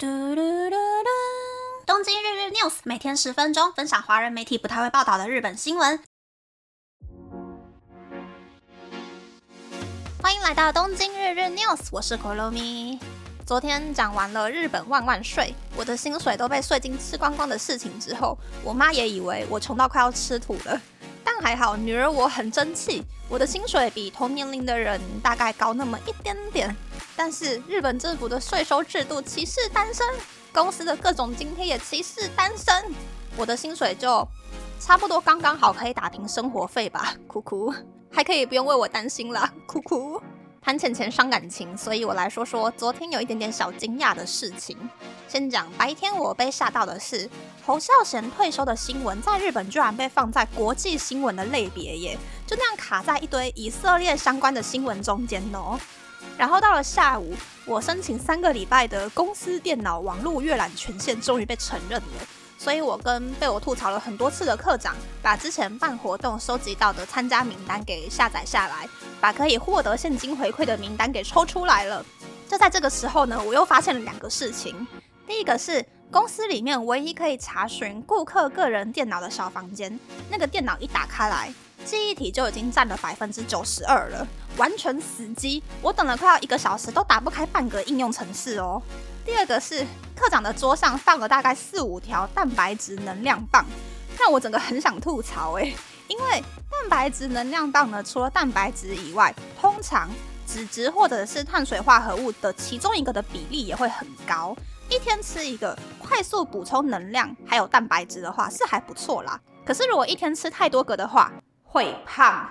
[0.00, 1.08] 嘟嘟嘟嘟！
[1.84, 5.98] 东京日日 news 每天十分钟，分享华人媒体不太会报道的日本新闻。
[10.22, 13.00] 欢迎来到东京日日 news，我是 Kolomi。
[13.44, 20.80] 昨天讲完了日本万万税，我的薪水都被税金吃光光的事情之后，我妈也以为我穷到快要吃土了。
[21.24, 26.76] 但还好，女儿我很争气，我的薪水比同年龄的人大概高那么一点点。
[27.18, 30.06] 但是日本政府的税收制度歧视单身，
[30.52, 32.72] 公司的各种津贴也歧视单身，
[33.36, 34.24] 我的薪水就
[34.78, 37.74] 差不多刚刚好可以打平生活费吧， 哭哭，
[38.12, 40.22] 还可以不用为我担心了， 哭哭。
[40.62, 44.76] 谈钱钱伤感情，所以我来说说昨天有一点点小惊讶的事情。
[45.26, 47.28] 先讲白天我被吓到的是
[47.64, 55.80] 侯孝贤退休的新闻，在日本居然被放在国际新闻的类别耶，就那样卡在一堆以色列相关的新闻中间哦。
[56.38, 57.34] 然后到了下午，
[57.66, 62.26] 我申请三个礼拜的公司电脑网络阅览权限终于被承认了。
[62.56, 68.88] 所以我跟被我吐槽了很多次的课长，把之前办活动收集到的参加名单给下载下来，
[69.20, 72.06] 把可以获得现金回馈的名单给抽出来了。
[72.48, 74.86] 就在这个时候呢，我又发现了两个事情。
[75.26, 79.98] 第一个是公司里面唯一可以查询顾客个人电脑的小房间，
[80.30, 81.52] 那个电脑一打开来。
[81.88, 85.62] 记忆体就已经占了百分之九十二了，完全死机。
[85.80, 88.82] 我等了快要一个小时，都打不开半个应用程式哦。
[89.24, 93.64] 第二个是课长的桌上放了大概四五条蛋白质能量棒，
[94.20, 95.74] 让我整个很想吐槽诶。
[96.08, 100.10] 因为蛋白质能量棒呢，除了蛋白质以外，通常
[100.46, 104.54] 脂质或者是碳水化合物的其中一个的比例也会很高。
[104.90, 109.40] 一天吃一个，快速补充能量还有蛋白质的话是还不错啦。
[109.64, 111.32] 可是如果一天吃太多个的话，
[111.70, 112.48] 会胖，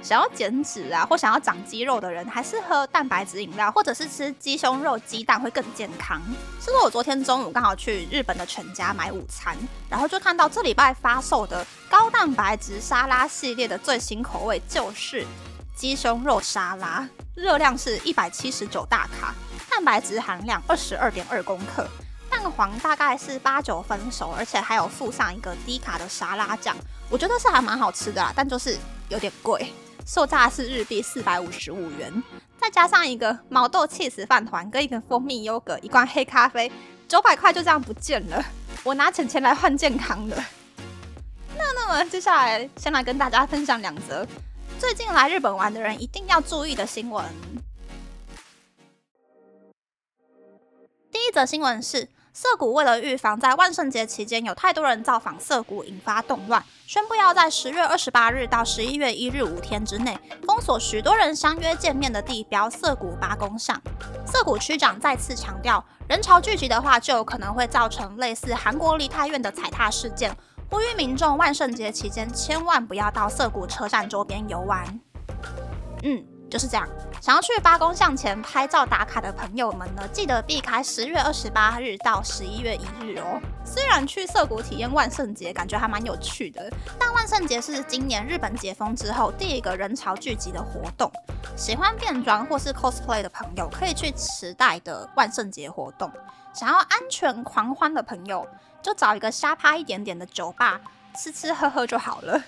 [0.00, 6.22] 想要减脂啊，或想要长肌肉的人，还是喝蛋白质饮料，或者是吃鸡胸肉、鸡蛋会更健康。
[6.60, 9.56] 是我昨天中午刚好去日本的全家买午餐，
[9.88, 15.26] 然后就看到这礼拜发售的高蛋白质沙拉系列的最新口味就是
[15.74, 19.34] 鸡胸肉沙拉，热量是一百七十九大卡，
[19.68, 21.86] 蛋白质含量二十二点二公克。
[22.30, 26.74] 蛋黄大概是八九分熟，而且还有附上一个低卡的沙拉酱，
[27.10, 29.72] 我觉得是还蛮好吃的啦，但就是有点贵，
[30.06, 32.22] 售价是日币四百五十五元，
[32.56, 36.70] 再加上一个毛豆切丝饭团跟一个蜂蜜优格，一罐黑咖啡，
[37.08, 38.42] 九百块就这样不见了。
[38.84, 40.36] 我拿钱钱来换健康的。
[41.58, 44.26] 那那么接下来先来跟大家分享两则
[44.78, 47.24] 最近来日本玩的人一定要注意的新闻。
[51.10, 52.08] 第一则新闻是。
[52.32, 63.80] 涩谷为了预防在万圣节期间有太多人造访涩谷引发动乱，宣布要在十月二十八日到十一月一日五天之内封锁许多人相约见面的地标涩谷八公巷。
[64.24, 70.34] 涩谷区长再次强调，人潮聚集的话就有可能会造成类似韩国梨泰院的踩踏事件，
[70.70, 75.00] 呼吁民众万圣节期间千万不要到涩谷车站周边游玩。
[76.04, 76.24] 嗯。
[76.50, 76.86] 就是这样，
[77.22, 83.40] 想要去八公向前拍照打卡的朋友们呢，记得避开十月二十八日到十一月一日哦。
[83.64, 86.68] 虽然去涩谷体验万圣节感觉还蛮有趣的，
[86.98, 91.10] 但万圣节是今年日本解封之后第一个人潮聚集的活动。
[91.56, 96.10] 喜欢变装或是 cosplay 的朋友可以去池袋的万圣节活动。
[96.52, 98.44] 想要安全狂欢的朋友，
[98.82, 100.80] 就找一个瞎趴一点点的酒吧，
[101.16, 102.42] 吃吃喝喝就好了。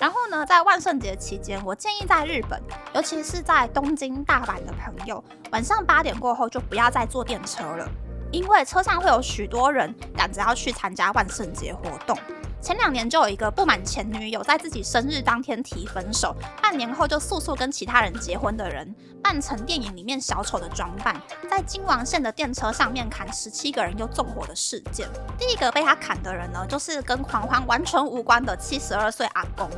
[0.00, 2.58] 然后呢，在万圣节期间，我建议在日本，
[2.94, 5.22] 尤其是在东京、大阪的朋友，
[5.52, 7.86] 晚上八点过后就不要再坐电车了，
[8.32, 12.16] 因为车上会有许多人赶着要去参加万圣节活动。
[12.62, 21.20] 前两年就有一个不满前女友在自己生日当天提分手，半年后就速速跟其他人结婚的人，扮成电影里面小丑的装扮，
[21.50, 25.08] 在京王线的电车上面砍十七个人又纵火的事件。
[25.38, 29.68] 第一个被他砍的人呢，就是跟狂欢完全无关的七十二岁阿公。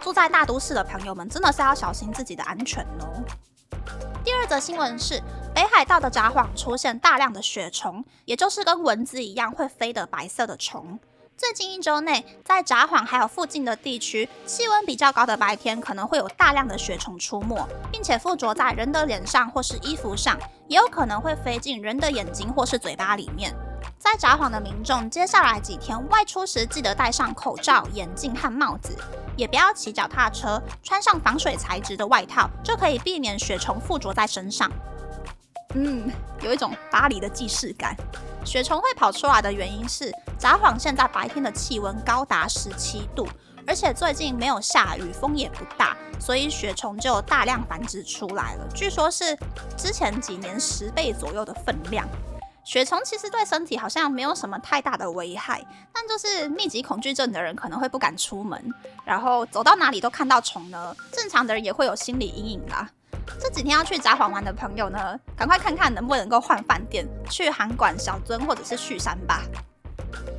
[0.00, 3.22] 住在大都市的朋友们，真的是要小心自己的安全哦。
[4.24, 5.22] 第二则新闻是，
[5.54, 10.98] 北海道的札幌出现大量的雪虫，也就是跟蚊子一样会飞的白色的虫。
[11.42, 23.52] 最近一周内，在札幌还有附近的地区，气温比较高的白天，可能会有大量的雪虫出没，并且附着在人的脸上或是衣服上，也有可能会飞进人的眼睛或是嘴巴里面。
[23.98, 28.96] 在札幌的民众，接下来几天外出时，记得戴上口罩、眼镜和帽子，
[29.36, 34.70] 也不要骑脚踏车，穿上防水材质的外套，就可以避免雪虫附着在身上。
[35.74, 36.08] 嗯，
[36.40, 37.96] 有一种巴黎的既视感。
[38.44, 43.26] 雪虫会跑出来的原因是，札幌现在白天的气温高达十七度，
[43.66, 48.68] 而且最近没有下雨，风也不大，所以雪虫就大量繁殖出来了。
[48.74, 49.36] 据说是
[49.76, 52.06] 之前几年十倍左右的分量。
[52.64, 58.72] 雪虫其实对身体好像没有什么太大的危害，但就是密集恐惧症的人可能会不敢出门，
[59.04, 60.94] 然后走到哪里都看到虫呢。
[61.10, 62.88] 正常的人也会有心理阴影啦。
[63.40, 69.42] 这几天要去札幌玩的朋友呢，赶快看看能不能够换饭店，去函馆、小樽或者是旭山吧。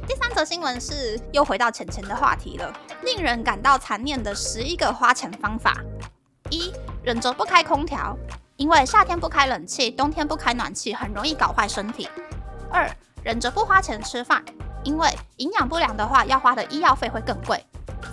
[0.08, 2.72] 第三则新闻是又回到钱钱的话题了，
[3.04, 5.78] 令人感到残念的十一个花钱方法：
[6.50, 6.72] 一、
[7.04, 8.16] 忍着不开空调，
[8.58, 12.08] 因为夏天不开冷气，冬天不开暖气，很容易搞坏身体；
[12.70, 12.90] 二、
[13.24, 14.44] 忍着不花钱吃饭，
[14.84, 17.58] 因为营养不良的话，要花的医药费会更贵；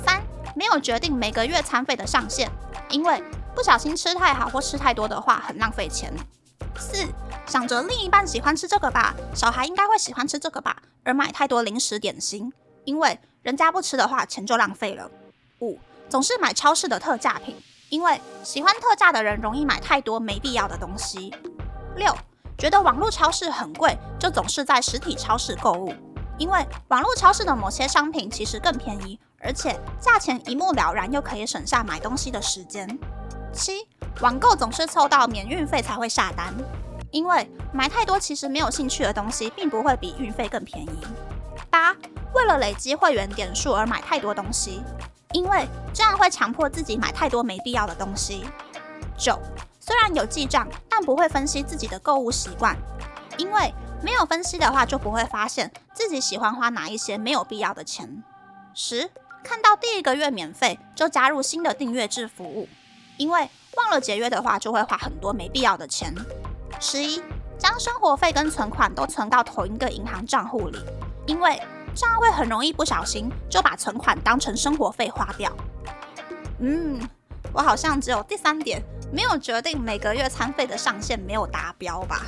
[0.05, 0.22] 三、
[0.55, 2.50] 没有决定每个月餐费的上限，
[2.88, 3.22] 因为
[3.55, 6.12] 不小心吃太好或吃太多的话，很浪费钱。
[6.79, 7.06] 四
[7.47, 12.52] 想着另一半喜欢吃这个吧，小孩应该会喜欢吃这个吧，而买太多零食点心，
[12.85, 15.11] 因为人家不吃的话，钱就浪费了。
[15.61, 17.56] 五总是买超市的特价品，
[17.88, 21.35] 因为喜欢特价的人容易买太多没必要的东西。
[21.96, 22.14] 六
[22.56, 25.93] 觉得网络超市很贵，就总是在实体超市购物，
[26.38, 32.99] 因为网络超市的某些商品其实更便宜，而且价钱一目了然，又可以省下买东西的时间。
[33.52, 33.87] 七，
[34.20, 36.55] 网购总是凑到免运费才会下单，
[37.11, 40.91] 因为买太多其实没有兴趣的东西，并不会比运费更便宜。
[41.70, 41.94] 八，
[42.35, 44.82] 为了累积会员点数而买太多东西，
[45.32, 48.44] 因为这样会强迫自己买太多没必要的东西。
[49.17, 49.38] 九，
[49.79, 52.76] 虽然有记账，但不会分析自己的购物习惯，
[53.37, 58.23] 因为没有分析的话，就不会发现自己喜欢花哪一些没有必要的钱。
[58.73, 59.11] 十，
[59.43, 62.69] 看到第一个月免费就加入新的订阅制服务。
[63.20, 63.46] 因为
[63.76, 66.11] 忘了节约的话，就会花很多没必要的钱。
[66.81, 67.22] 十一，
[67.58, 70.78] 将生活费跟存款都存到同一个银行账户里，
[71.26, 71.61] 因为
[71.94, 75.52] 这样会很容易不小心就把存款当成生活费花掉。
[76.61, 76.99] 嗯，
[77.52, 78.82] 我好像只有第三点
[79.12, 82.25] 没有决定每个月餐费的上限没有达标吧。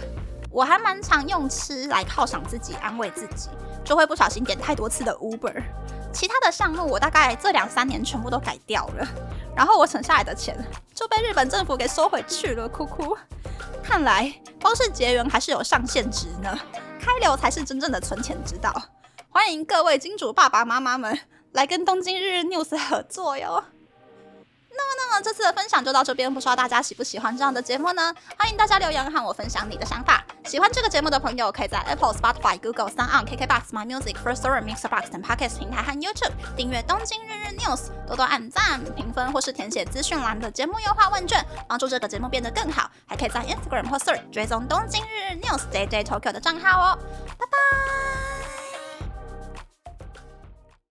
[0.50, 3.48] 我还蛮常用吃来犒赏自己、安慰自己，
[3.82, 5.62] 就会不小心点太多次的 Uber。
[6.12, 9.08] 其他的项目我大概这两三年全部都改掉了。
[9.54, 10.56] 然后我省下来的钱
[10.94, 13.16] 就被日本政府给收回去了，哭哭。
[13.82, 16.58] 看来光是结缘还是有上限值呢，
[17.00, 18.72] 开流才是真正的存钱之道。
[19.28, 21.18] 欢迎各位金主爸爸妈妈们
[21.52, 23.64] 来跟东京日日 news 合作哟。
[24.74, 28.14] 那么，那么这次的分享就到这边，不知道大家喜不喜欢这样的节目呢？
[28.38, 30.24] 欢迎大家留言和我分享你的想法。
[30.44, 37.76] 喜欢这个节目的朋友，可以在 Apple、Spotify、Google、s o u n KKBox、My Music、First Story、Mixbox 等 Podcast 平台和 YouTube 订阅《东京日日 News》，
[38.06, 42.90] 多多按赞、评分或是填写资讯栏的节目优化问卷，帮助这个节目变得更好。
[43.06, 46.98] 还可以在 Instagram 或 Search 追踪《东京日日 News Day Day Tokyo》的账号哦。
[47.38, 48.21] 拜拜。